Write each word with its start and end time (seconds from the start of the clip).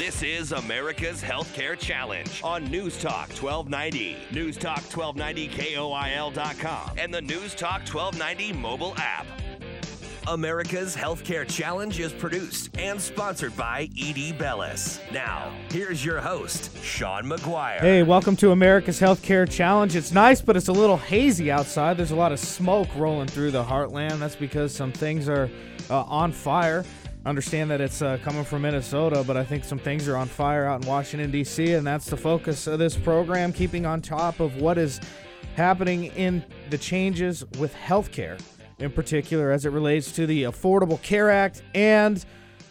This 0.00 0.22
is 0.22 0.52
America's 0.52 1.22
Healthcare 1.22 1.78
Challenge 1.78 2.40
on 2.42 2.64
News 2.70 2.98
Talk 2.98 3.28
1290, 3.32 4.16
News 4.32 4.56
Talk 4.56 4.80
1290KOIL.com, 4.84 6.92
and 6.96 7.12
the 7.12 7.20
News 7.20 7.54
Talk 7.54 7.80
1290 7.80 8.54
mobile 8.54 8.94
app. 8.96 9.26
America's 10.26 10.96
Healthcare 10.96 11.46
Challenge 11.46 12.00
is 12.00 12.14
produced 12.14 12.70
and 12.78 12.98
sponsored 12.98 13.54
by 13.58 13.90
ED 14.00 14.38
Bellis. 14.38 15.00
Now, 15.12 15.52
here's 15.70 16.02
your 16.02 16.22
host, 16.22 16.74
Sean 16.82 17.24
McGuire. 17.24 17.80
Hey, 17.80 18.02
welcome 18.02 18.36
to 18.36 18.52
America's 18.52 18.98
Healthcare 18.98 19.46
Challenge. 19.46 19.94
It's 19.94 20.12
nice, 20.12 20.40
but 20.40 20.56
it's 20.56 20.68
a 20.68 20.72
little 20.72 20.96
hazy 20.96 21.50
outside. 21.50 21.98
There's 21.98 22.12
a 22.12 22.16
lot 22.16 22.32
of 22.32 22.40
smoke 22.40 22.88
rolling 22.96 23.28
through 23.28 23.50
the 23.50 23.64
heartland. 23.64 24.20
That's 24.20 24.34
because 24.34 24.74
some 24.74 24.92
things 24.92 25.28
are 25.28 25.50
uh, 25.90 26.04
on 26.04 26.32
fire 26.32 26.86
understand 27.26 27.70
that 27.70 27.80
it's 27.80 28.02
uh, 28.02 28.18
coming 28.22 28.44
from 28.44 28.62
Minnesota, 28.62 29.22
but 29.26 29.36
I 29.36 29.44
think 29.44 29.64
some 29.64 29.78
things 29.78 30.08
are 30.08 30.16
on 30.16 30.26
fire 30.26 30.66
out 30.66 30.82
in 30.82 30.88
Washington, 30.88 31.30
D.C., 31.30 31.74
and 31.74 31.86
that's 31.86 32.06
the 32.06 32.16
focus 32.16 32.66
of 32.66 32.78
this 32.78 32.96
program, 32.96 33.52
keeping 33.52 33.86
on 33.86 34.00
top 34.00 34.40
of 34.40 34.56
what 34.56 34.78
is 34.78 35.00
happening 35.54 36.04
in 36.04 36.44
the 36.70 36.78
changes 36.78 37.44
with 37.58 37.74
healthcare, 37.74 38.40
in 38.78 38.90
particular 38.90 39.50
as 39.50 39.66
it 39.66 39.70
relates 39.70 40.12
to 40.12 40.26
the 40.26 40.44
Affordable 40.44 41.00
Care 41.02 41.30
Act 41.30 41.62
and 41.74 42.24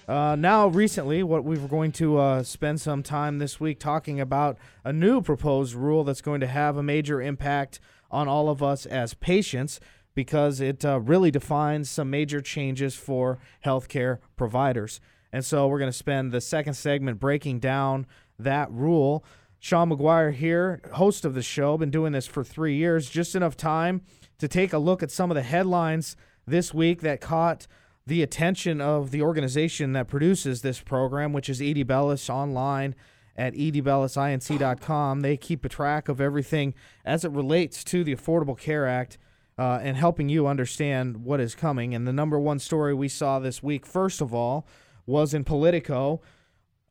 uh, 0.09 0.35
now, 0.35 0.65
recently, 0.65 1.21
what 1.21 1.43
we 1.43 1.55
were 1.55 1.67
going 1.67 1.91
to 1.91 2.17
uh, 2.17 2.41
spend 2.41 2.81
some 2.81 3.03
time 3.03 3.37
this 3.37 3.59
week 3.59 3.79
talking 3.79 4.19
about 4.19 4.57
a 4.83 4.91
new 4.91 5.21
proposed 5.21 5.75
rule 5.75 6.03
that's 6.03 6.19
going 6.19 6.39
to 6.41 6.47
have 6.47 6.77
a 6.77 6.81
major 6.81 7.21
impact 7.21 7.79
on 8.09 8.27
all 8.27 8.49
of 8.49 8.63
us 8.63 8.87
as 8.87 9.13
patients 9.13 9.79
because 10.19 10.59
it 10.59 10.83
uh, 10.83 10.99
really 10.99 11.31
defines 11.31 11.89
some 11.89 12.09
major 12.09 12.41
changes 12.41 12.93
for 12.93 13.39
healthcare 13.63 14.17
providers. 14.35 14.99
And 15.31 15.45
so 15.45 15.65
we're 15.65 15.79
going 15.79 15.89
to 15.89 15.97
spend 15.97 16.33
the 16.33 16.41
second 16.41 16.73
segment 16.73 17.21
breaking 17.21 17.59
down 17.59 18.05
that 18.37 18.69
rule. 18.69 19.23
Sean 19.59 19.89
McGuire 19.89 20.33
here, 20.33 20.81
host 20.95 21.23
of 21.23 21.35
the 21.35 21.41
show, 21.41 21.77
been 21.77 21.89
doing 21.89 22.11
this 22.11 22.27
for 22.27 22.43
three 22.43 22.75
years, 22.75 23.09
just 23.09 23.33
enough 23.33 23.55
time 23.55 24.01
to 24.39 24.49
take 24.49 24.73
a 24.73 24.77
look 24.77 25.01
at 25.01 25.09
some 25.09 25.31
of 25.31 25.35
the 25.35 25.41
headlines 25.41 26.17
this 26.45 26.73
week 26.73 26.99
that 26.99 27.21
caught 27.21 27.65
the 28.05 28.21
attention 28.21 28.81
of 28.81 29.11
the 29.11 29.21
organization 29.21 29.93
that 29.93 30.09
produces 30.09 30.63
this 30.63 30.81
program, 30.81 31.31
which 31.31 31.47
is 31.47 31.61
ED 31.61 31.87
Bellis 31.87 32.29
online 32.29 32.93
at 33.37 33.53
edbellisinc.com. 33.53 35.21
They 35.21 35.37
keep 35.37 35.63
a 35.63 35.69
track 35.69 36.09
of 36.09 36.19
everything 36.19 36.73
as 37.05 37.23
it 37.23 37.31
relates 37.31 37.85
to 37.85 38.03
the 38.03 38.13
Affordable 38.13 38.59
Care 38.59 38.85
Act 38.85 39.17
uh, 39.59 39.77
and 39.83 39.97
helping 39.97 40.29
you 40.29 40.47
understand 40.47 41.25
what 41.25 41.41
is 41.41 41.53
coming. 41.53 41.93
And 41.93 42.07
the 42.07 42.13
number 42.13 42.39
one 42.39 42.59
story 42.59 42.93
we 42.93 43.09
saw 43.09 43.39
this 43.39 43.61
week, 43.61 43.85
first 43.85 44.21
of 44.21 44.33
all, 44.33 44.65
was 45.05 45.33
in 45.33 45.43
Politico. 45.43 46.21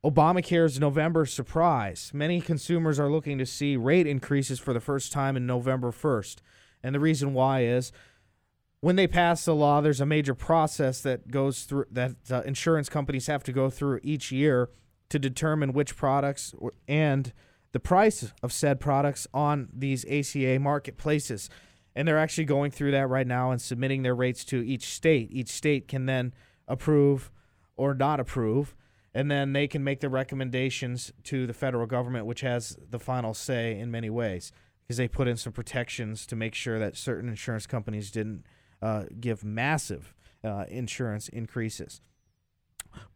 Obamacare's 0.05 0.79
November 0.79 1.25
surprise. 1.25 2.11
Many 2.13 2.43
consumers 2.43 3.01
are 3.01 3.11
looking 3.11 3.39
to 3.39 3.47
see 3.47 3.79
rate 3.79 4.07
increases 4.07 4.61
for 4.61 4.75
the 4.75 4.81
first 4.81 5.13
time 5.13 5.35
in 5.35 5.47
November 5.47 5.91
1st. 5.91 6.37
And 6.83 6.95
the 6.95 7.01
reason 7.01 7.33
why 7.33 7.65
is 7.65 7.91
when 8.81 8.97
they 8.97 9.07
pass 9.07 9.47
the 9.47 9.55
law, 9.55 9.81
there's 9.81 10.03
a 10.03 10.07
major 10.07 10.35
process 10.35 11.01
that 11.01 11.31
goes 11.31 11.63
through 11.63 11.87
that 11.91 12.17
uh, 12.31 12.43
insurance 12.43 12.91
companies 12.91 13.29
have 13.29 13.43
to 13.45 13.53
go 13.53 13.71
through 13.71 14.01
each 14.03 14.31
year 14.31 14.69
to 15.09 15.19
determine 15.19 15.73
which 15.73 15.97
products 15.97 16.55
and 16.87 17.33
the 17.73 17.81
price 17.81 18.31
of 18.43 18.53
said 18.53 18.79
products 18.79 19.27
on 19.33 19.69
these 19.73 20.05
ACA 20.05 20.59
marketplaces 20.61 21.49
and 21.95 22.07
they're 22.07 22.19
actually 22.19 22.45
going 22.45 22.71
through 22.71 22.93
that 22.93 23.09
right 23.09 23.27
now 23.27 23.51
and 23.51 23.61
submitting 23.61 24.03
their 24.03 24.15
rates 24.15 24.45
to 24.47 24.65
each 24.67 24.85
state. 24.85 25.29
Each 25.33 25.51
state 25.51 25.89
can 25.89 26.07
then 26.07 26.33
approve 26.67 27.31
or 27.77 27.95
not 27.95 28.21
approve, 28.21 28.75
and 29.15 29.31
then 29.31 29.53
they 29.53 29.67
can 29.67 29.83
make 29.83 30.01
the 30.01 30.09
recommendations 30.09 31.13
to 31.25 31.47
the 31.47 31.55
federal 31.55 31.87
government, 31.87 32.27
which 32.27 32.43
has 32.43 32.77
the 32.91 32.99
final 32.99 33.35
say 33.35 33.79
in 33.79 33.91
many 33.91 34.11
ways, 34.11 34.53
because 34.83 34.97
they 34.97 35.09
put 35.09 35.29
in 35.29 35.37
some 35.37 35.53
protections 35.53 36.27
to 36.27 36.37
make 36.37 36.55
sure 36.55 36.79
that 36.79 36.97
certain 36.97 37.29
insurance 37.29 37.67
companies 37.67 38.11
didn't 38.11 38.45
uh, 38.83 39.05
give 39.19 39.45
massive 39.45 40.15
uh, 40.45 40.65
insurance 40.69 41.29
increases. 41.29 42.01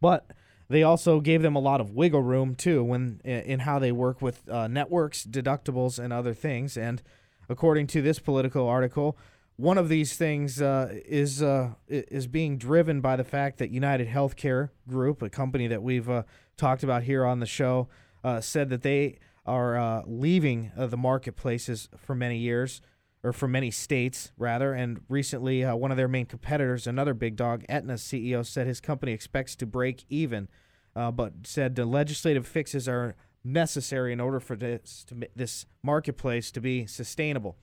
But 0.01 0.31
they 0.69 0.83
also 0.83 1.19
gave 1.19 1.41
them 1.41 1.55
a 1.55 1.59
lot 1.59 1.81
of 1.81 1.91
wiggle 1.91 2.21
room 2.21 2.55
too 2.55 2.83
when 2.83 3.21
in 3.23 3.59
how 3.59 3.79
they 3.79 3.91
work 3.91 4.21
with 4.21 4.47
uh, 4.49 4.67
networks, 4.67 5.25
deductibles, 5.25 5.99
and 5.99 6.11
other 6.11 6.33
things, 6.33 6.77
and 6.77 7.01
according 7.49 7.87
to 7.87 8.01
this 8.01 8.19
Politico 8.19 8.67
article. 8.67 9.17
One 9.55 9.77
of 9.77 9.87
these 9.87 10.17
things 10.17 10.61
uh, 10.61 10.89
is 11.05 11.43
uh, 11.43 11.73
is 11.87 12.25
being 12.25 12.57
driven 12.57 13.01
by 13.01 13.15
the 13.15 13.23
fact 13.23 13.59
that 13.59 13.69
United 13.69 14.07
Healthcare 14.07 14.69
Group, 14.87 15.21
a 15.21 15.29
company 15.29 15.67
that 15.67 15.83
we've 15.83 16.09
uh, 16.09 16.23
talked 16.57 16.83
about 16.83 17.03
here 17.03 17.23
on 17.23 17.39
the 17.39 17.45
show, 17.45 17.87
uh, 18.23 18.41
said 18.41 18.69
that 18.69 18.81
they 18.81 19.19
are 19.45 19.77
uh, 19.77 20.01
leaving 20.07 20.71
uh, 20.75 20.87
the 20.87 20.97
marketplaces 20.97 21.87
for 21.97 22.15
many 22.15 22.37
years, 22.37 22.81
or 23.23 23.31
for 23.31 23.47
many 23.47 23.69
states 23.69 24.31
rather. 24.37 24.73
And 24.73 25.01
recently, 25.07 25.63
one 25.63 25.91
of 25.91 25.97
their 25.97 26.07
main 26.07 26.25
competitors, 26.25 26.87
another 26.87 27.13
big 27.13 27.35
dog, 27.35 27.63
Aetna's 27.69 28.01
CEO, 28.01 28.43
said 28.43 28.65
his 28.65 28.79
company 28.81 29.11
expects 29.11 29.55
to 29.57 29.67
break 29.67 30.03
even, 30.09 30.47
but 30.95 31.33
said 31.43 31.75
the 31.75 31.85
legislative 31.85 32.47
fixes 32.47 32.87
are 32.87 33.15
necessary 33.43 34.13
in 34.13 34.19
order 34.19 34.39
for 34.39 34.55
this 34.55 35.05
to, 35.07 35.27
this 35.35 35.65
marketplace 35.83 36.51
to 36.51 36.61
be 36.61 36.85
sustainable. 36.85 37.57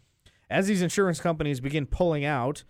As 0.48 0.66
these 0.66 0.82
insurance 0.82 1.20
companies 1.20 1.60
begin 1.60 1.86
pulling 1.86 2.24
out, 2.24 2.64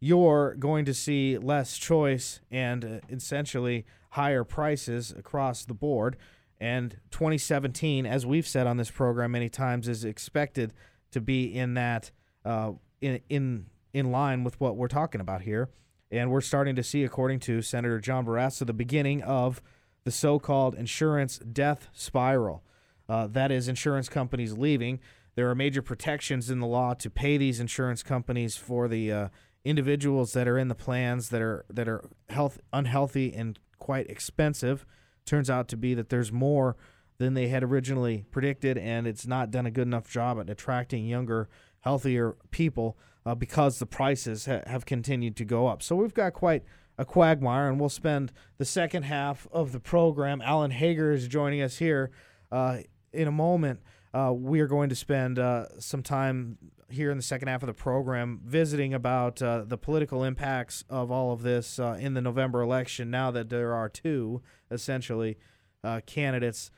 you're 0.00 0.54
going 0.54 0.84
to 0.86 0.94
see 0.94 1.38
less 1.38 1.76
choice 1.76 2.40
and 2.50 2.84
uh, 2.84 2.88
essentially 3.08 3.84
higher 4.10 4.44
prices 4.44 5.12
across 5.16 5.64
the 5.64 5.74
board. 5.74 6.16
And 6.58 6.98
2017, 7.10 8.06
as 8.06 8.26
we've 8.26 8.46
said 8.46 8.66
on 8.66 8.76
this 8.76 8.90
program 8.90 9.32
many 9.32 9.48
times, 9.48 9.88
is 9.88 10.04
expected 10.04 10.72
to 11.12 11.20
be 11.20 11.44
in 11.44 11.74
that 11.74 12.10
uh, 12.44 12.72
in 13.00 13.20
in 13.28 13.66
in 13.92 14.10
line 14.10 14.44
with 14.44 14.60
what 14.60 14.76
we're 14.76 14.88
talking 14.88 15.20
about 15.20 15.42
here. 15.42 15.70
And 16.10 16.30
we're 16.30 16.40
starting 16.40 16.76
to 16.76 16.82
see, 16.82 17.04
according 17.04 17.40
to 17.40 17.62
Senator 17.62 18.00
John 18.00 18.26
Barrasso, 18.26 18.66
the 18.66 18.72
beginning 18.72 19.22
of 19.22 19.62
the 20.04 20.10
so 20.10 20.38
called 20.38 20.74
insurance 20.74 21.38
death 21.38 21.88
spiral. 21.92 22.62
Uh, 23.08 23.26
that 23.26 23.50
is, 23.50 23.68
insurance 23.68 24.08
companies 24.08 24.56
leaving. 24.56 25.00
There 25.34 25.50
are 25.50 25.54
major 25.54 25.82
protections 25.82 26.50
in 26.50 26.60
the 26.60 26.66
law 26.66 26.94
to 26.94 27.10
pay 27.10 27.36
these 27.36 27.60
insurance 27.60 28.02
companies 28.02 28.56
for 28.56 28.88
the 28.88 29.12
uh, 29.12 29.28
individuals 29.64 30.32
that 30.32 30.48
are 30.48 30.58
in 30.58 30.68
the 30.68 30.74
plans 30.74 31.28
that 31.30 31.42
are 31.42 31.64
that 31.68 31.88
are 31.88 32.04
health 32.28 32.60
unhealthy 32.72 33.32
and 33.32 33.58
quite 33.78 34.08
expensive. 34.08 34.86
Turns 35.26 35.50
out 35.50 35.68
to 35.68 35.76
be 35.76 35.94
that 35.94 36.08
there's 36.08 36.32
more 36.32 36.76
than 37.18 37.34
they 37.34 37.48
had 37.48 37.62
originally 37.62 38.24
predicted, 38.30 38.78
and 38.78 39.06
it's 39.06 39.26
not 39.26 39.50
done 39.50 39.66
a 39.66 39.70
good 39.70 39.86
enough 39.86 40.08
job 40.08 40.40
at 40.40 40.48
attracting 40.48 41.06
younger, 41.06 41.48
healthier 41.80 42.36
people 42.50 42.96
uh, 43.26 43.34
because 43.34 43.78
the 43.78 43.86
prices 43.86 44.46
ha- 44.46 44.62
have 44.66 44.86
continued 44.86 45.36
to 45.36 45.44
go 45.44 45.66
up. 45.66 45.82
So 45.82 45.96
we've 45.96 46.14
got 46.14 46.32
quite 46.32 46.64
a 47.00 47.04
quagmire, 47.06 47.66
and 47.66 47.80
we'll 47.80 47.88
spend 47.88 48.30
the 48.58 48.64
second 48.66 49.04
half 49.04 49.48
of 49.50 49.72
the 49.72 49.80
program. 49.80 50.42
Alan 50.42 50.70
Hager 50.70 51.12
is 51.12 51.26
joining 51.28 51.62
us 51.62 51.78
here 51.78 52.10
uh, 52.52 52.80
in 53.10 53.26
a 53.26 53.32
moment. 53.32 53.80
Uh, 54.12 54.34
we 54.36 54.60
are 54.60 54.66
going 54.66 54.90
to 54.90 54.94
spend 54.94 55.38
uh, 55.38 55.64
some 55.78 56.02
time 56.02 56.58
here 56.90 57.10
in 57.10 57.16
the 57.16 57.22
second 57.22 57.48
half 57.48 57.62
of 57.62 57.68
the 57.68 57.72
program 57.72 58.42
visiting 58.44 58.92
about 58.92 59.40
uh, 59.40 59.64
the 59.64 59.78
political 59.78 60.24
impacts 60.24 60.84
of 60.90 61.10
all 61.10 61.32
of 61.32 61.40
this 61.40 61.78
uh, 61.78 61.96
in 61.98 62.12
the 62.12 62.20
November 62.20 62.60
election. 62.60 63.10
Now 63.10 63.30
that 63.30 63.48
there 63.48 63.72
are 63.72 63.88
two, 63.88 64.42
essentially, 64.70 65.38
uh, 65.82 66.02
candidates 66.04 66.70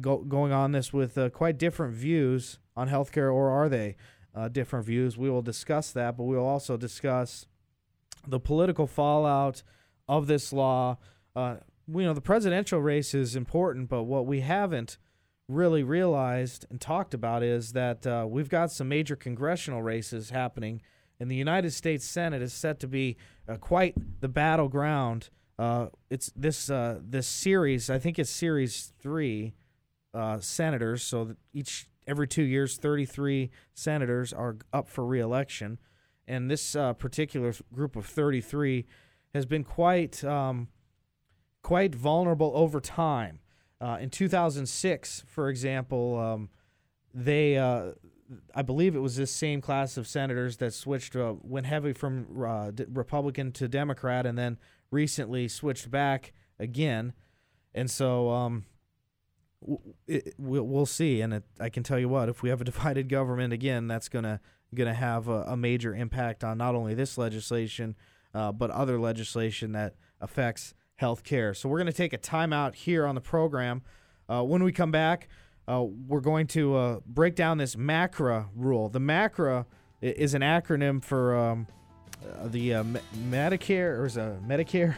go- 0.00 0.18
going 0.22 0.52
on 0.52 0.70
this 0.70 0.92
with 0.92 1.18
quite 1.32 1.58
different 1.58 1.94
views 1.94 2.60
on 2.76 2.88
healthcare, 2.88 3.34
or 3.34 3.50
are 3.50 3.68
they 3.68 3.96
different 4.52 4.86
views? 4.86 5.18
We 5.18 5.28
will 5.28 5.42
discuss 5.42 5.90
that, 5.90 6.16
but 6.16 6.24
we 6.24 6.36
will 6.36 6.46
also 6.46 6.76
discuss 6.76 7.47
the 8.28 8.40
political 8.40 8.86
fallout 8.86 9.62
of 10.08 10.26
this 10.26 10.52
law. 10.52 10.98
Uh, 11.34 11.56
you 11.88 12.02
know, 12.02 12.14
the 12.14 12.20
presidential 12.20 12.80
race 12.80 13.14
is 13.14 13.34
important, 13.34 13.88
but 13.88 14.04
what 14.04 14.26
we 14.26 14.40
haven't 14.40 14.98
really 15.48 15.82
realized 15.82 16.66
and 16.70 16.80
talked 16.80 17.14
about 17.14 17.42
is 17.42 17.72
that 17.72 18.06
uh, 18.06 18.26
we've 18.28 18.50
got 18.50 18.70
some 18.70 18.88
major 18.88 19.16
congressional 19.16 19.82
races 19.82 20.30
happening, 20.30 20.82
and 21.18 21.30
the 21.30 21.36
United 21.36 21.72
States 21.72 22.04
Senate 22.04 22.42
is 22.42 22.52
set 22.52 22.78
to 22.80 22.86
be 22.86 23.16
uh, 23.48 23.56
quite 23.56 23.94
the 24.20 24.28
battleground. 24.28 25.30
Uh, 25.58 25.86
it's 26.10 26.30
this 26.36 26.70
uh, 26.70 27.00
this 27.02 27.26
series. 27.26 27.90
I 27.90 27.98
think 27.98 28.18
it's 28.18 28.30
series 28.30 28.92
three 29.00 29.54
uh, 30.14 30.38
senators. 30.38 31.02
So 31.02 31.34
each 31.52 31.88
every 32.06 32.28
two 32.28 32.42
years, 32.42 32.76
33 32.76 33.50
senators 33.74 34.32
are 34.32 34.56
up 34.72 34.88
for 34.88 35.04
reelection, 35.04 35.78
and 36.28 36.50
this 36.50 36.76
uh, 36.76 36.92
particular 36.92 37.52
group 37.72 37.96
of 37.96 38.06
33 38.06 38.84
has 39.34 39.46
been 39.46 39.64
quite 39.64 40.22
um, 40.22 40.68
quite 41.62 41.94
vulnerable 41.94 42.52
over 42.54 42.80
time. 42.80 43.40
Uh, 43.80 43.98
in 44.00 44.10
2006, 44.10 45.24
for 45.26 45.48
example, 45.48 46.18
um, 46.18 46.50
they 47.14 47.56
uh, 47.56 47.92
I 48.54 48.62
believe 48.62 48.94
it 48.94 49.00
was 49.00 49.16
this 49.16 49.30
same 49.30 49.60
class 49.60 49.96
of 49.96 50.06
senators 50.06 50.58
that 50.58 50.74
switched 50.74 51.16
uh, 51.16 51.34
went 51.40 51.66
heavy 51.66 51.92
from 51.92 52.26
uh, 52.44 52.72
Republican 52.88 53.52
to 53.52 53.68
Democrat, 53.68 54.26
and 54.26 54.36
then 54.36 54.58
recently 54.90 55.48
switched 55.48 55.90
back 55.90 56.32
again. 56.58 57.14
And 57.74 57.90
so 57.90 58.30
um, 58.30 58.64
it, 60.06 60.34
we'll, 60.38 60.86
see. 60.86 61.20
And 61.20 61.34
it, 61.34 61.44
I 61.60 61.68
can 61.68 61.82
tell 61.82 61.98
you 61.98 62.08
what, 62.08 62.28
if 62.28 62.42
we 62.42 62.48
have 62.48 62.60
a 62.60 62.64
divided 62.72 63.08
government 63.08 63.52
again, 63.52 63.86
that's 63.88 64.08
gonna 64.74 64.90
gonna 64.90 64.96
have 64.96 65.28
a, 65.28 65.42
a 65.42 65.56
major 65.56 65.94
impact 65.94 66.44
on 66.44 66.58
not 66.58 66.74
only 66.74 66.94
this 66.94 67.18
legislation, 67.18 67.96
uh, 68.34 68.52
but 68.52 68.70
other 68.70 68.98
legislation 68.98 69.72
that 69.72 69.94
affects 70.20 70.74
health 70.96 71.24
care. 71.24 71.54
So 71.54 71.68
we're 71.68 71.78
gonna 71.78 71.92
take 71.92 72.12
a 72.12 72.18
timeout 72.18 72.74
here 72.74 73.06
on 73.06 73.14
the 73.14 73.20
program. 73.20 73.82
Uh, 74.28 74.42
when 74.42 74.62
we 74.62 74.72
come 74.72 74.90
back, 74.90 75.28
uh, 75.66 75.84
we're 76.06 76.20
going 76.20 76.46
to 76.46 76.74
uh, 76.76 77.00
break 77.06 77.34
down 77.34 77.58
this 77.58 77.76
MACRA 77.76 78.48
rule. 78.54 78.88
The 78.88 79.00
MACRA 79.00 79.66
is 80.00 80.34
an 80.34 80.42
acronym 80.42 81.02
for 81.02 81.36
um, 81.36 81.66
uh, 82.24 82.48
the 82.48 82.74
uh, 82.74 82.84
Medicare 83.28 83.98
or 83.98 84.06
is 84.06 84.16
a 84.16 84.38
Medicare 84.46 84.94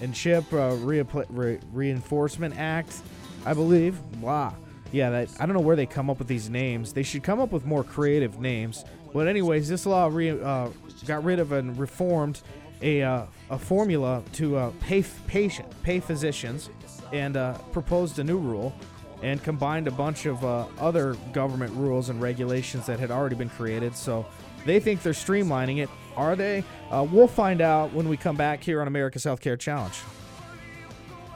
and 0.00 0.14
Chip 0.14 0.44
Re- 0.50 1.04
Re- 1.28 1.60
Reinforcement 1.72 2.56
Act, 2.58 3.00
I 3.44 3.54
believe. 3.54 3.98
Wow. 4.20 4.54
Yeah, 4.92 5.10
that, 5.10 5.28
I 5.38 5.46
don't 5.46 5.54
know 5.54 5.60
where 5.60 5.76
they 5.76 5.86
come 5.86 6.08
up 6.08 6.18
with 6.18 6.28
these 6.28 6.48
names. 6.48 6.92
They 6.92 7.02
should 7.02 7.22
come 7.22 7.40
up 7.40 7.52
with 7.52 7.66
more 7.66 7.84
creative 7.84 8.40
names. 8.40 8.84
But 9.12 9.28
anyways, 9.28 9.68
this 9.68 9.86
law 9.86 10.08
re- 10.10 10.40
uh, 10.40 10.68
got 11.06 11.24
rid 11.24 11.38
of 11.38 11.52
and 11.52 11.78
reformed 11.78 12.40
a, 12.80 13.02
uh, 13.02 13.26
a 13.50 13.58
formula 13.58 14.22
to 14.34 14.56
uh, 14.56 14.72
pay 14.80 15.00
f- 15.00 15.20
patient, 15.26 15.68
pay 15.82 16.00
physicians, 16.00 16.70
and 17.12 17.34
proposed 17.72 18.18
a 18.18 18.24
new 18.24 18.38
rule 18.38 18.74
and 19.22 19.42
combined 19.42 19.88
a 19.88 19.90
bunch 19.90 20.26
of 20.26 20.44
other 20.44 21.14
government 21.32 21.72
rules 21.74 22.08
and 22.08 22.20
regulations 22.20 22.86
that 22.86 23.00
had 23.00 23.10
already 23.10 23.34
been 23.34 23.48
created. 23.48 23.96
So 23.96 24.26
they 24.64 24.78
think 24.78 25.02
they're 25.02 25.12
streamlining 25.12 25.78
it. 25.78 25.88
Are 26.16 26.36
they? 26.36 26.64
Uh, 26.90 27.06
we'll 27.10 27.28
find 27.28 27.60
out 27.60 27.92
when 27.92 28.08
we 28.08 28.16
come 28.16 28.36
back 28.36 28.62
here 28.62 28.80
on 28.80 28.86
America's 28.88 29.24
Healthcare 29.24 29.58
Challenge. 29.58 29.94